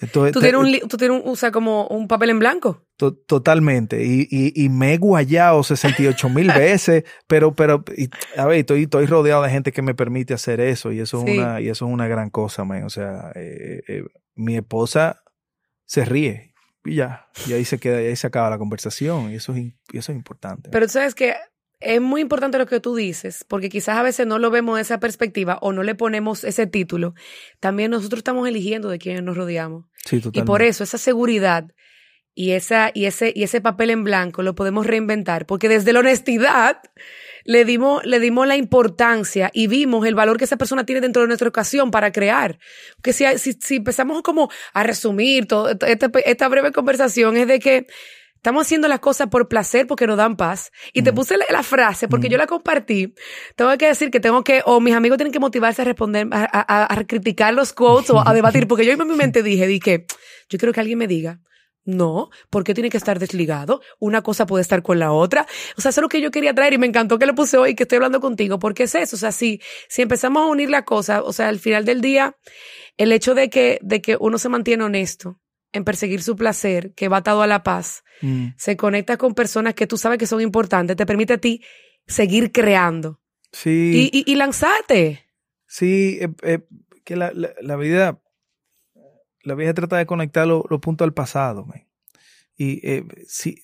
[0.00, 2.84] Entonces, Tú tienes un, tú tienes un, o sea, como un papel en blanco.
[2.96, 4.04] to- totalmente.
[4.04, 8.82] Y, y, y me he guayado 68 mil veces, pero, pero, y, a ver, estoy,
[8.84, 11.30] estoy rodeado de gente que me permite hacer eso y eso Sí.
[11.32, 12.82] es una, y eso es una gran cosa, man.
[12.84, 14.04] O sea, eh, eh,
[14.34, 15.22] mi esposa
[15.86, 16.54] se ríe
[16.84, 19.72] y ya, y ahí se queda, y ahí se acaba la conversación y eso es,
[19.92, 20.70] eso es importante.
[20.70, 21.34] Pero tú sabes que
[21.84, 24.82] es muy importante lo que tú dices, porque quizás a veces no lo vemos de
[24.82, 27.14] esa perspectiva o no le ponemos ese título.
[27.60, 29.86] También nosotros estamos eligiendo de quiénes nos rodeamos.
[30.04, 31.66] sí, Y por eso esa seguridad
[32.34, 36.00] y, esa, y, ese, y ese papel en blanco lo podemos reinventar, porque desde la
[36.00, 36.80] honestidad
[37.44, 41.22] le dimos, le dimos la importancia y vimos el valor que esa persona tiene dentro
[41.22, 42.58] de nuestra ocasión para crear.
[42.96, 47.60] Porque si, si, si empezamos como a resumir todo, esta, esta breve conversación es de
[47.60, 47.86] que
[48.44, 50.70] estamos haciendo las cosas por placer porque nos dan paz.
[50.92, 51.16] Y te Ujú.
[51.20, 52.32] puse la, la frase porque Ujú.
[52.32, 53.14] yo la compartí.
[53.56, 56.44] Tengo que decir que tengo que, o mis amigos tienen que motivarse a responder, a,
[56.52, 60.04] a- a criticar los quotes o a debatir, porque yo en mi mente dije, dije,
[60.50, 61.40] yo quiero que alguien me diga,
[61.86, 63.80] no, ¿por qué tiene que estar desligado?
[63.98, 65.46] Una cosa puede estar con la otra.
[65.78, 67.56] O sea, eso es lo que yo quería traer y me encantó que lo puse
[67.56, 69.16] hoy y que estoy hablando contigo, porque es eso.
[69.16, 72.36] O sea, si, si empezamos a unir la cosa, o sea, al final del día,
[72.98, 75.40] el hecho de que, de que uno se mantiene honesto
[75.74, 79.74] en perseguir su placer, que va atado a la paz, Mm, se conecta con personas
[79.74, 81.62] que tú sabes que son importantes, te permite a ti
[82.06, 83.20] seguir creando
[83.52, 84.10] sí.
[84.12, 85.26] y, y, y lanzarte.
[85.66, 86.60] Sí, eh, eh,
[87.04, 88.20] que la, la, la vida,
[89.42, 91.86] la vida trata de conectar los los puntos al pasado, man.
[92.56, 93.56] Y eh, sí,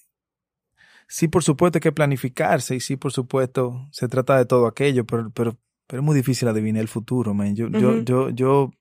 [1.06, 5.06] sí, por supuesto hay que planificarse y sí, por supuesto se trata de todo aquello,
[5.06, 7.54] pero, pero, pero es muy difícil adivinar el futuro, man.
[7.54, 8.72] Yo, yo,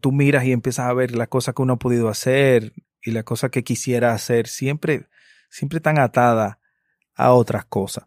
[0.00, 3.24] tú miras y empiezas a ver las cosas que uno ha podido hacer y las
[3.24, 5.06] cosas que quisiera hacer, siempre,
[5.48, 6.56] siempre están atadas
[7.14, 8.04] a otras cosas.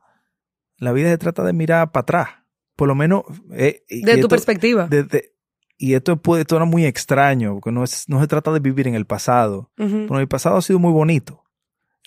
[0.77, 2.29] La vida se trata de mirar para atrás.
[2.75, 4.87] Por lo menos, eh, De tu esto- perspectiva.
[4.87, 5.33] de- de-
[5.77, 8.95] y esto puede tornar muy extraño, porque no, es, no se trata de vivir en
[8.95, 9.71] el pasado.
[9.75, 11.43] Pero el pasado ha sido muy bonito.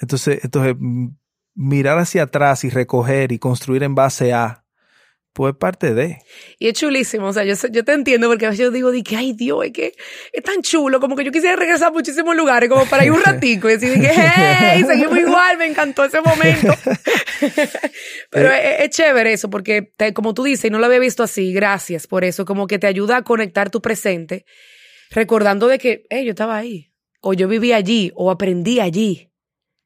[0.01, 1.09] Entonces, entonces mm,
[1.55, 4.65] mirar hacia atrás y recoger y construir en base a,
[5.37, 6.19] pues parte de.
[6.59, 9.03] Y es chulísimo, o sea, yo, yo te entiendo porque a veces yo digo, di
[9.03, 9.93] que, ay Dios, es que
[10.33, 13.21] es tan chulo, como que yo quisiera regresar a muchísimos lugares, como para ir un
[13.23, 16.73] ratico y decir, que, hey, seguimos igual, me encantó ese momento.
[18.31, 21.23] Pero es, es chévere eso, porque te- como tú dices, y no lo había visto
[21.23, 24.47] así, gracias por eso, como que te ayuda a conectar tu presente,
[25.11, 29.31] recordando de que, hey, yo estaba ahí, o yo viví allí, o aprendí allí.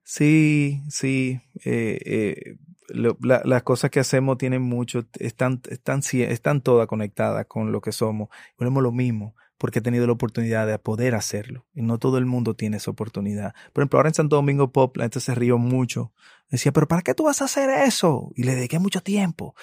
[0.05, 1.41] Sí, sí.
[1.65, 2.55] eh, eh,
[2.93, 7.93] lo- la- las cosas que hacemos tienen mucho, están, están, todas conectadas con lo que
[7.93, 8.29] somos.
[8.57, 11.67] Ponemos lo mismo porque he tenido la oportunidad de poder hacerlo.
[11.75, 13.55] Y no todo el mundo tiene esa oportunidad.
[13.73, 16.13] Por ejemplo, ahora en Santo Domingo Pop, la gente se rió mucho.
[16.49, 18.31] Decía, pero ¿para qué tú vas a hacer eso?
[18.37, 19.55] Y le dediqué mucho tiempo.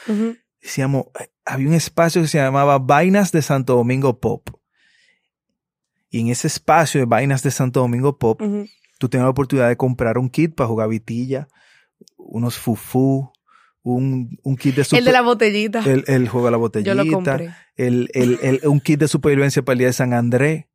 [0.62, 4.50] Decíamos, eh, había un espacio que se llamaba Vainas de Santo Domingo Pop.
[6.10, 8.42] Y en ese espacio de Vainas de Santo Domingo Pop,
[9.00, 11.48] tú tienes la oportunidad de comprar un kit para jugar vitilla,
[12.28, 13.32] unos fufú,
[13.84, 15.82] un, un kit de El de la botellita.
[15.86, 17.52] el, el juego de la yo botellita, lo compré.
[17.76, 20.66] el, el, el- un kit de supervivencia para el día de San Andrés.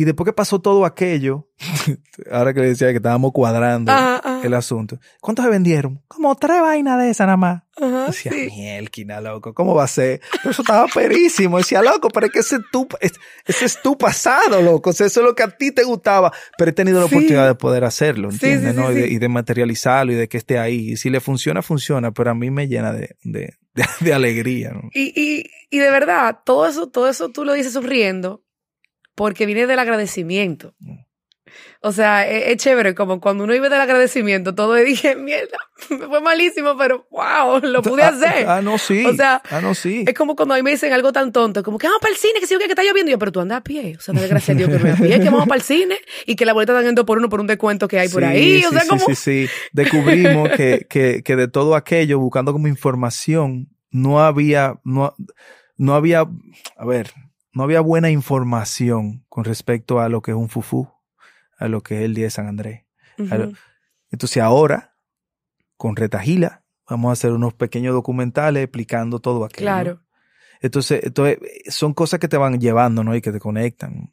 [0.00, 1.50] Y después que pasó todo aquello,
[2.30, 6.02] ahora que le decía que estábamos cuadrando Ajá, ajá, el asunto, ¿cuántos se vendieron?
[6.08, 7.62] Como tres vainas de esas nada más.
[7.78, 8.46] ajá, Decía, sí.
[8.50, 10.22] mielquina, loco, ¿cómo va a ser?
[10.38, 11.58] Pero eso estaba perísimo.
[11.58, 13.12] Decía, loco, pero es que ese, es tu, es-
[13.44, 14.88] ese es tu pasado, loco.
[14.88, 16.32] O sea, eso es lo que a ti te gustaba.
[16.56, 17.14] Pero he tenido la Sí.
[17.14, 18.74] oportunidad de poder hacerlo, ¿entiendes?
[18.74, 18.90] sí, ¿no?
[18.92, 20.92] y, de, y de materializarlo y de que esté ahí.
[20.92, 22.10] Y si le funciona, funciona.
[22.12, 24.88] Pero a mí me llena de, de, de, de alegría, ¿no?
[24.94, 28.42] Y, y, y de verdad, todo eso, todo eso tú lo dices sonriendo
[29.14, 30.74] porque viene del agradecimiento.
[30.78, 30.98] Mm.
[31.82, 35.56] O sea, es, es chévere, como cuando uno vive del agradecimiento, todo dije, mierda,
[35.88, 38.46] me fue malísimo, pero wow, lo pude Ah, hacer.
[38.46, 39.04] Ah, no, sí.
[39.06, 40.04] O sea, ah, no, sí.
[40.06, 42.18] Es como cuando a mí me dicen algo tan tonto, como que vamos para el
[42.18, 43.96] cine, que si yo que está lloviendo, y yo, pero tú andas a pie.
[43.96, 45.98] O sea, no gracias a Dios que me a pie, que vamos para el cine
[46.26, 48.62] y que la boleta están yendo por uno por un descuento que hay por ahí.
[48.64, 49.06] O sea, sí, como.
[49.06, 49.48] sí, sí.
[49.72, 55.14] Descubrimos que, que, que de todo aquello, buscando como información, no había, no,
[55.76, 56.26] no había,
[56.76, 57.10] a ver,
[57.52, 60.88] no había buena información con respecto a lo que es un fufú,
[61.58, 62.84] a lo que es el día de San Andrés.
[64.10, 64.96] Entonces ahora,
[65.76, 69.64] con Retajila, vamos a hacer unos pequeños documentales explicando todo aquello.
[69.64, 70.00] Claro.
[70.60, 73.14] Entonces, entonces, son cosas que te van llevando, ¿no?
[73.14, 74.12] Y que te conectan.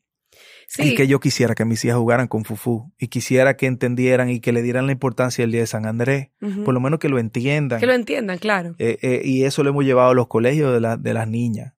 [0.77, 4.41] Y que yo quisiera que mis hijas jugaran con Fufu y quisiera que entendieran y
[4.41, 6.29] que le dieran la importancia del Día de San Andrés.
[6.65, 7.79] Por lo menos que lo entiendan.
[7.79, 8.75] Que lo entiendan, claro.
[8.77, 11.73] Eh, eh, y eso lo hemos llevado a los colegios de, de las niñas.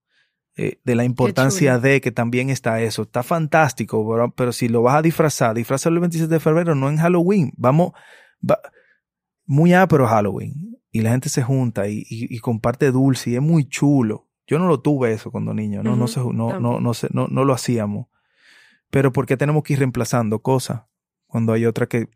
[0.62, 3.04] Eh, de la importancia de que también está eso.
[3.04, 6.98] Está fantástico, pero si lo vas a disfrazar, disfrazarlo el 27 de febrero, no en
[6.98, 7.54] Halloween.
[7.56, 7.94] Vamos,
[9.46, 10.78] muy pero Halloween.
[10.92, 14.28] Y la gente se junta y, y, comparte dulce y es muy chulo.
[14.48, 17.54] Yo no lo tuve eso cuando niño, no, no, no, no, no, no, no lo
[17.54, 18.08] hacíamos.
[18.90, 20.82] Pero ¿por qué tenemos que ir reemplazando cosas
[21.26, 22.10] cuando hay otra que,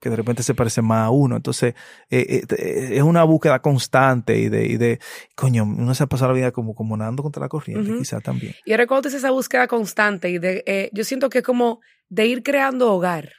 [0.00, 1.36] que de repente se parece más a uno?
[1.36, 1.74] Entonces,
[2.10, 4.98] eh, eh, es una búsqueda constante y de, y de,
[5.36, 8.54] coño, uno se ha pasado la vida como, como nadando contra la corriente, quizá también.
[8.64, 12.26] Y ahora cuando esa búsqueda constante y de, eh, yo siento que es como de
[12.26, 13.32] ir creando hogar.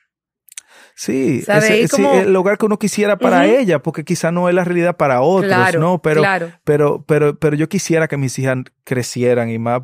[0.95, 5.21] Sí, el hogar que uno quisiera para ella, porque quizá no es la realidad para
[5.21, 6.01] otros, ¿no?
[6.01, 6.23] Pero,
[6.63, 9.83] pero, pero, pero yo quisiera que mis hijas crecieran y más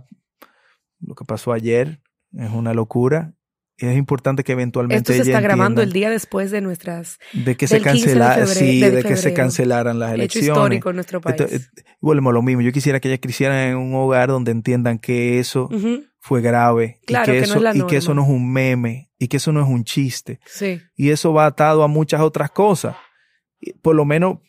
[1.00, 2.02] lo que pasó ayer,
[2.34, 3.34] es una locura.
[3.78, 5.14] Es importante que eventualmente.
[5.14, 7.20] Esto se está grabando el día después de nuestras.
[7.34, 8.48] De que se cancelaran.
[8.48, 10.50] Sí, de, que se cancelaran las elecciones.
[10.50, 11.70] Hecho histórico en nuestro país.
[12.02, 12.62] volvemos a lo mismo.
[12.62, 15.70] Yo quisiera que ellas crecieran en un hogar donde entiendan que eso
[16.20, 17.00] fue grave.
[17.08, 19.12] y que, eso, y que eso no es un meme.
[19.20, 20.40] Y que eso no es un chiste.
[20.46, 20.82] Sí.
[20.96, 22.96] Y eso va atado a muchas otras cosas.
[23.82, 24.40] Por lo menos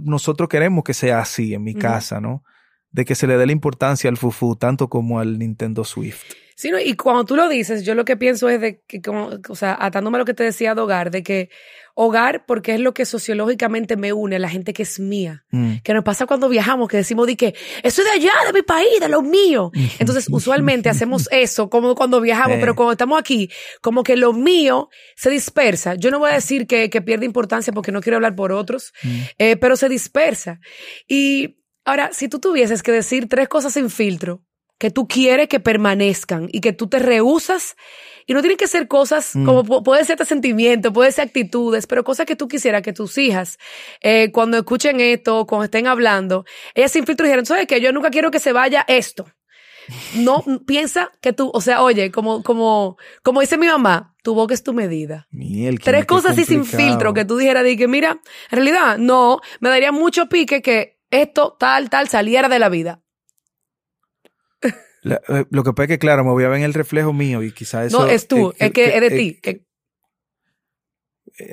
[0.00, 2.44] nosotros queremos que sea así en mi casa, ¿no?
[2.90, 6.22] De que se le dé la importancia al fufu tanto como al Nintendo Swift.
[6.58, 9.54] Sí, y cuando tú lo dices, yo lo que pienso es de que, como, o
[9.54, 11.50] sea, atándome a lo que te decía de hogar, de que
[11.94, 15.44] hogar, porque es lo que sociológicamente me une a la gente que es mía.
[15.52, 15.74] Mm.
[15.84, 18.62] Que nos pasa cuando viajamos, que decimos de que eso es de allá, de mi
[18.62, 19.70] país, de lo mío.
[20.00, 23.48] Entonces, usualmente hacemos eso como cuando viajamos, pero cuando estamos aquí,
[23.80, 25.94] como que lo mío se dispersa.
[25.94, 28.92] Yo no voy a decir que, que pierde importancia porque no quiero hablar por otros,
[29.04, 29.20] mm.
[29.38, 30.58] eh, pero se dispersa.
[31.06, 34.42] Y ahora, si tú tuvieses que decir tres cosas sin filtro,
[34.78, 37.76] que tú quieres que permanezcan y que tú te rehusas.
[38.26, 39.44] Y no tienen que ser cosas mm.
[39.44, 43.16] como puede ser este sentimiento, puede ser actitudes, pero cosas que tú quisieras que tus
[43.18, 43.58] hijas,
[44.02, 48.10] eh, cuando escuchen esto, cuando estén hablando, ellas sin filtro dijeron, ¿sabes que Yo nunca
[48.10, 49.26] quiero que se vaya esto.
[50.14, 54.52] No piensa que tú, o sea, oye, como, como, como dice mi mamá, tu boca
[54.52, 55.26] es tu medida.
[55.82, 59.70] Tres cosas así sin filtro que tú dijeras, de que mira, en realidad, no, me
[59.70, 63.00] daría mucho pique que esto, tal, tal, saliera de la vida.
[65.10, 67.42] Eh, lo que pasa es que, claro, me voy a ver en el reflejo mío
[67.42, 68.00] y quizás eso...
[68.00, 69.40] No, es tú, es que es de ti.
[69.44, 69.64] Eh,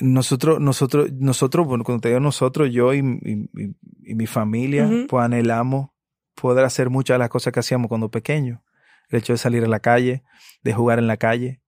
[0.01, 5.89] nosotros, nosotros, nosotros, bueno, cuando te digo nosotros, yo y, mi familia, pues anhelamos
[6.33, 8.59] poder hacer muchas de las cosas que hacíamos cuando pequeños.
[9.09, 10.23] El hecho de salir a la calle,
[10.63, 11.61] de jugar en la calle,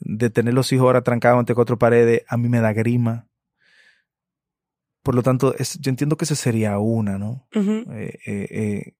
[0.00, 3.28] de tener los hijos ahora trancados entre cuatro paredes, a mí me da grima.
[5.02, 7.46] Por lo tanto, yo entiendo que esa sería una, ¿no?
[7.54, 8.94] eh,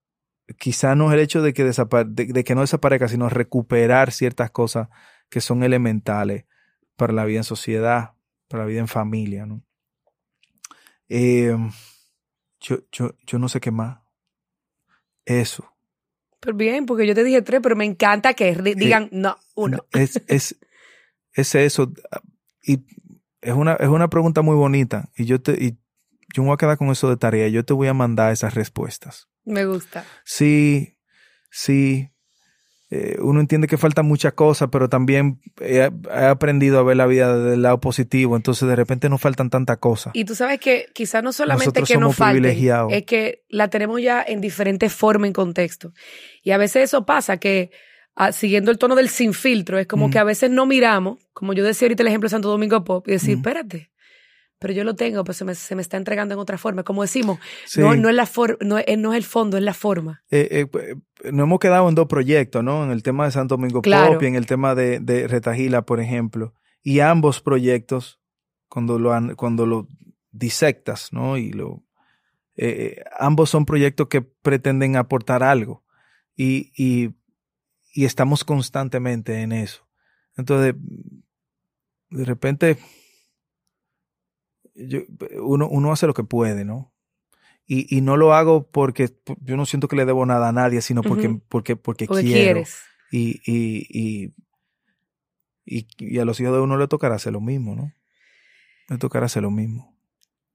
[0.58, 4.88] quizá no es el hecho de que, de, que no desaparezca, sino recuperar ciertas cosas
[5.28, 6.44] que son elementales
[6.96, 8.12] para la vida en sociedad,
[8.48, 9.46] para la vida en familia.
[9.46, 9.62] ¿no?
[11.08, 11.70] Em,
[12.60, 13.98] yo, yo, yo no sé qué más.
[15.24, 15.72] Eso.
[16.38, 19.84] Pero bien, porque yo te dije tres, pero me encanta que digan no, uno.
[19.92, 20.56] Es, es,
[21.32, 21.92] es eso.
[22.62, 22.84] Y
[23.40, 25.10] es una, es una pregunta muy bonita.
[25.16, 25.78] Y yo te, y
[26.34, 27.48] yo me voy a quedar con eso de tarea.
[27.48, 29.28] Yo te voy a mandar esas respuestas.
[29.44, 30.04] Me gusta.
[30.24, 30.98] Sí,
[31.50, 32.10] sí.
[32.88, 37.36] Eh, uno entiende que falta muchas cosas, pero también he, aprendido a ver la vida
[37.36, 40.12] del lado positivo, entonces de repente no faltan tantas cosas.
[40.14, 42.56] Y tú sabes que quizás no solamente que no falte,
[42.90, 45.92] es que la tenemos ya en diferentes formas, en contexto.
[46.44, 47.72] Y a veces eso pasa, que
[48.14, 51.54] ah, siguiendo el tono del sin filtro, es como que a veces no miramos, como
[51.54, 53.90] yo decía ahorita el ejemplo de Santo Domingo Pop, y decir, espérate,
[54.58, 56.82] pero yo lo tengo, pues se me, se me, está entregando en otra forma.
[56.82, 57.38] Como decimos,
[57.76, 58.28] no, no, es la
[58.60, 60.22] no, es, no, es el fondo, es la forma.
[60.30, 62.84] Eh, eh, pues, nos hemos quedado en dos proyectos, ¿no?
[62.84, 66.00] En el tema de Santo Domingo Pop y en el tema de, de Retagila, por
[66.00, 66.54] ejemplo.
[66.82, 68.20] Y ambos proyectos,
[68.68, 69.88] cuando lo, han, cuando lo
[70.30, 71.36] disectas, ¿no?
[71.36, 71.84] Y lo,
[72.56, 75.84] eh, ambos son proyectos que pretenden aportar algo.
[76.34, 77.14] Y, y,
[77.92, 79.86] y estamos constantemente en eso.
[80.36, 80.74] Entonces,
[82.10, 82.78] de repente
[84.76, 85.00] yo,
[85.42, 86.92] uno, uno hace lo que puede, ¿no?
[87.66, 89.10] Y, y, no lo hago porque
[89.40, 92.22] yo no siento que le debo nada a nadie, sino porque, porque, porque, quiero.
[92.22, 92.78] Quieres.
[93.10, 94.32] Y, y,
[95.64, 97.92] y, y, a los hijos de uno le tocará hacer lo mismo, ¿no?
[98.88, 99.96] Le tocará hacer lo mismo.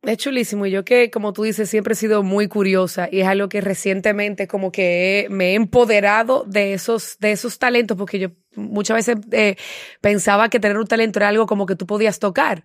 [0.03, 0.65] Es chulísimo.
[0.65, 3.61] Y yo que, como tú dices, siempre he sido muy curiosa y es algo que
[3.61, 9.17] recientemente como que me he empoderado de esos, de esos talentos, porque yo muchas veces
[9.31, 9.57] eh,
[9.99, 12.63] pensaba que tener un talento era algo como que tú podías tocar.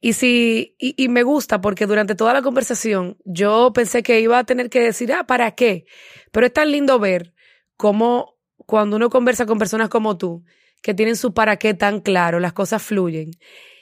[0.00, 4.44] Y sí, y, me gusta porque durante toda la conversación yo pensé que iba a
[4.44, 5.86] tener que decir, ah, ¿para qué?
[6.30, 7.32] Pero es tan lindo ver
[7.76, 10.44] cómo cuando uno conversa con personas como tú,
[10.82, 13.30] que tienen su para qué tan claro, las cosas fluyen.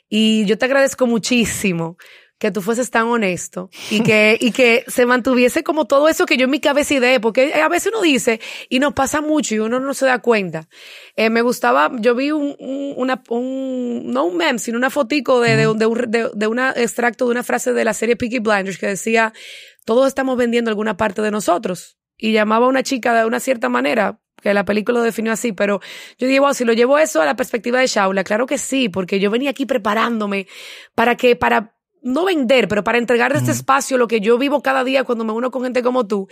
[0.09, 1.97] Y yo te agradezco muchísimo
[2.43, 6.37] que tú fueses tan honesto y que, y que se mantuviese como todo eso que
[6.37, 9.61] yo en mi cabeza ideé, porque a veces uno dice y nos pasa mucho y
[9.61, 10.69] uno no se da cuenta.
[11.15, 15.39] Eh, me gustaba, yo vi un, un, una, un, no un meme, sino una fotico
[15.39, 18.41] de, de, de, un, de, de un extracto de una frase de la serie Peaky
[18.41, 19.33] Blinders que decía,
[19.85, 21.97] todos estamos vendiendo alguna parte de nosotros.
[22.19, 25.53] Y llamaba a una chica de una cierta manera, que la película lo definió así,
[25.53, 25.81] pero
[26.19, 29.21] yo digo, si lo llevo eso a la perspectiva de Shaula, claro que sí, porque
[29.21, 30.49] yo venía aquí preparándome
[30.97, 31.72] para que, para
[32.03, 35.25] no vender, pero para entregar de este espacio lo que yo vivo cada día cuando
[35.25, 36.29] me uno con gente como tú.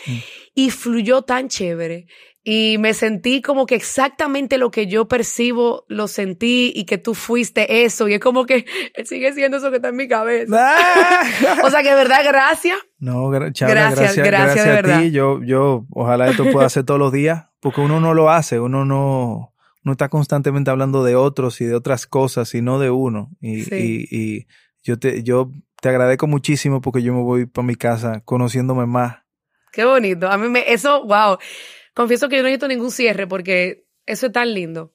[0.54, 2.06] Y fluyó tan chévere.
[2.42, 7.14] Y me sentí como que exactamente lo que yo percibo, lo sentí y que tú
[7.14, 8.08] fuiste eso.
[8.08, 8.64] Y es como que
[9.04, 10.56] sigue siendo eso que está en mi cabeza.
[10.58, 11.60] Ah.
[11.64, 12.78] o sea que de verdad, gracias.
[12.98, 14.98] No, gracias, gracias, gracias, de verdad.
[14.98, 15.10] a ti.
[15.10, 18.86] Yo, yo, ojalá esto pueda hacer todos los días, porque uno no lo hace, uno
[18.86, 19.52] no,
[19.84, 23.30] no está constantemente hablando de otros y de otras cosas, sino de uno.
[23.42, 24.46] Y, y, y
[24.82, 25.50] yo te, yo
[25.80, 29.18] te agradezco muchísimo porque yo me voy para mi casa conociéndome más.
[29.72, 30.28] Qué bonito.
[30.28, 31.38] A mí me, eso, wow.
[31.94, 34.94] Confieso que yo no necesito ningún cierre porque eso es tan lindo.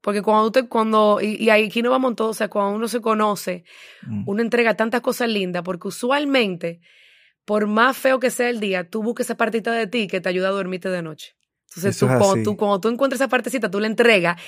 [0.00, 3.00] Porque cuando te, cuando, y, y aquí no vamos todos, o sea, cuando uno se
[3.00, 3.64] conoce,
[4.02, 4.28] mm.
[4.28, 6.80] uno entrega tantas cosas lindas, porque usualmente,
[7.44, 10.28] por más feo que sea el día, tú buscas esa partita de ti que te
[10.28, 11.34] ayuda a dormirte de noche.
[11.70, 14.40] Entonces, tú, cuando, tú, cuando tú encuentras esa partecita, tú la entregas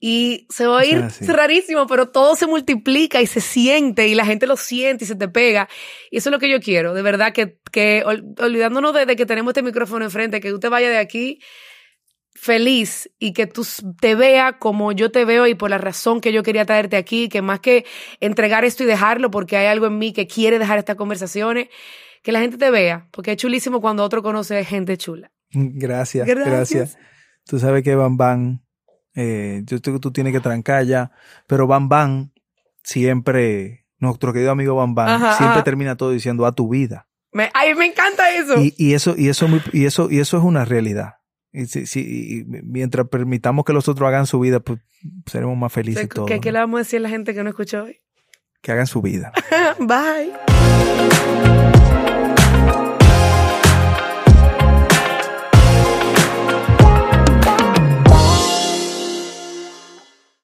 [0.00, 4.24] y se va a ir rarísimo, pero todo se multiplica y se siente y la
[4.24, 5.68] gente lo siente y se te pega.
[6.10, 9.50] Y eso es lo que yo quiero, de verdad, que, que olvidándonos de, que tenemos
[9.50, 11.40] este micrófono enfrente, que tú te vayas de aquí
[12.34, 13.66] feliz y que tú
[14.00, 17.28] te veas como yo te veo y por la razón que yo quería traerte aquí,
[17.28, 17.84] que más que
[18.20, 21.68] entregar esto y dejarlo porque hay algo en mí que quiere dejar estas conversaciones,
[22.22, 25.32] que la gente te vea, porque es chulísimo cuando otro conoce gente chula.
[25.50, 26.46] Gracias, gracias.
[26.46, 26.98] gracias.
[27.44, 28.60] Tú sabes que Bam Bam
[29.20, 31.10] eh, yo creo que tú tienes que trancar ya.
[31.48, 32.30] Pero Bam Bam
[32.84, 37.08] siempre, nuestro querido amigo Bam Bam, siempre termina todo diciendo a tu vida.
[37.32, 38.54] Me, ay, me encanta eso.
[38.58, 41.14] Y, eso, y eso, y eso, y eso es una realidad.
[41.52, 44.78] Y, si, mientras permitamos que los otros hagan su vida, pues
[45.26, 46.30] seremos más felices todos.
[46.30, 47.98] ¿Qué, le vamos a decir a la gente que no escuchó hoy?
[48.62, 49.32] Que hagan su vida.
[49.80, 50.32] Bye.